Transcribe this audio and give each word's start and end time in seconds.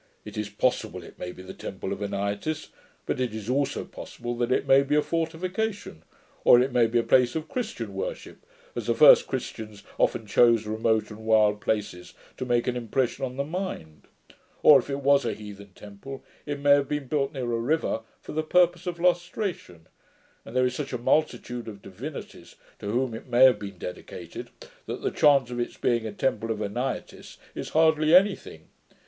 It 0.25 0.35
is 0.35 0.49
possible 0.49 1.03
it 1.03 1.19
may 1.19 1.31
be 1.31 1.43
the 1.43 1.53
temple 1.53 1.93
of 1.93 1.99
Anaitis. 2.01 2.69
But 3.05 3.19
it 3.21 3.35
is 3.35 3.47
also 3.47 3.85
possible 3.85 4.35
that 4.37 4.51
it 4.51 4.65
may 4.65 4.81
be 4.81 4.95
a 4.95 5.01
fortification; 5.03 6.01
or 6.43 6.59
it 6.59 6.71
may 6.71 6.87
be 6.87 6.97
a 6.97 7.03
place 7.03 7.35
of 7.35 7.47
Christian 7.47 7.93
worship, 7.93 8.43
as 8.75 8.87
the 8.87 8.95
first 8.95 9.27
Christians 9.27 9.83
often 9.99 10.25
chose 10.25 10.65
remote 10.65 11.11
and 11.11 11.19
wild 11.19 11.61
places, 11.61 12.15
to 12.37 12.47
make 12.47 12.65
an 12.65 12.75
impression 12.75 13.23
on 13.25 13.37
the 13.37 13.43
mind; 13.43 14.07
or, 14.63 14.79
if 14.79 14.89
it 14.89 15.01
was 15.01 15.23
a 15.23 15.35
heathen 15.35 15.71
temple, 15.75 16.23
it 16.47 16.59
may 16.59 16.71
have 16.71 16.87
been 16.89 17.05
built 17.05 17.31
near 17.31 17.51
a 17.53 17.59
river, 17.59 18.01
for 18.23 18.31
the 18.31 18.41
purpose 18.41 18.87
of 18.87 18.99
lustration; 18.99 19.85
and 20.43 20.55
there 20.55 20.65
is 20.65 20.73
such 20.73 20.91
a 20.93 20.97
multitude 20.97 21.67
of 21.67 21.83
divinities, 21.83 22.55
to 22.79 22.89
whom 22.89 23.13
it 23.13 23.27
may 23.27 23.43
have 23.43 23.59
been 23.59 23.77
dedicated, 23.77 24.49
that 24.87 25.03
the 25.03 25.11
chance 25.11 25.51
of 25.51 25.59
its 25.59 25.77
being 25.77 26.07
a 26.07 26.11
temple 26.11 26.49
of 26.49 26.57
Anaitis 26.59 27.37
is 27.53 27.69
hardly 27.69 28.15
any 28.15 28.35
thing. 28.35 28.69